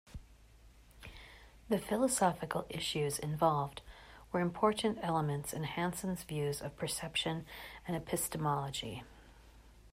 [1.69, 3.83] The philosophical issues involved
[4.31, 7.45] were important elements in Hanson's views of perception
[7.87, 9.03] and epistemology.